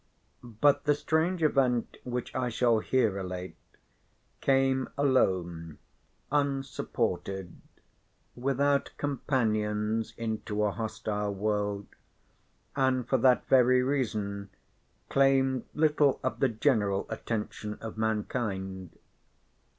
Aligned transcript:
But 0.41 0.85
the 0.85 0.95
strange 0.95 1.43
event 1.43 1.97
which 2.03 2.33
I 2.33 2.49
shall 2.49 2.79
here 2.79 3.11
relate 3.11 3.55
came 4.39 4.89
alone, 4.97 5.77
unsupported, 6.31 7.61
without 8.35 8.93
companions 8.97 10.15
into 10.17 10.63
a 10.63 10.71
hostile 10.71 11.35
world, 11.35 11.85
and 12.75 13.07
for 13.07 13.19
that 13.19 13.45
very 13.45 13.83
reason 13.83 14.49
claimed 15.07 15.65
little 15.75 16.19
of 16.23 16.39
the 16.39 16.49
general 16.49 17.05
attention 17.07 17.75
of 17.75 17.95
mankind. 17.95 18.97